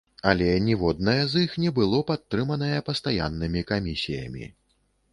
[0.29, 4.53] Але ніводнае з іх не было падтрыманае пастаяннымі камісіямі.